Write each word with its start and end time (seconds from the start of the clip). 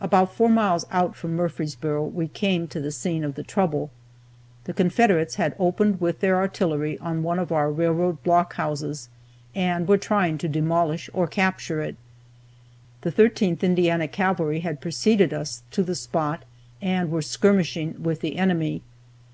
About 0.00 0.34
four 0.34 0.48
miles 0.48 0.86
out 0.90 1.14
from 1.14 1.36
Murfreesboro 1.36 2.02
we 2.04 2.28
came 2.28 2.66
to 2.68 2.80
the 2.80 2.90
scene 2.90 3.22
of 3.22 3.34
the 3.34 3.42
trouble. 3.42 3.90
The 4.64 4.72
Confederates 4.72 5.34
had 5.34 5.54
opened 5.58 6.00
with 6.00 6.20
their 6.20 6.36
artillery 6.36 6.98
on 7.00 7.22
one 7.22 7.38
of 7.38 7.52
our 7.52 7.70
railroad 7.70 8.22
block 8.22 8.54
houses, 8.54 9.10
and 9.54 9.86
were 9.86 9.98
trying 9.98 10.38
to 10.38 10.48
demolish 10.48 11.10
or 11.12 11.26
capture 11.26 11.82
it. 11.82 11.96
The 13.02 13.12
13th 13.12 13.60
Indiana 13.62 14.08
Cavalry 14.08 14.60
had 14.60 14.80
preceded 14.80 15.34
us 15.34 15.62
to 15.72 15.82
the 15.82 15.94
spot, 15.94 16.44
and 16.80 17.10
were 17.10 17.20
skirmishing 17.20 18.02
with 18.02 18.20
the 18.22 18.38
enemy. 18.38 18.80